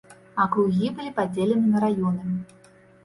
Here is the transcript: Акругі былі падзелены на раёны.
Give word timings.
Акругі 0.45 0.89
былі 0.99 1.11
падзелены 1.21 1.67
на 1.75 1.85
раёны. 1.87 2.25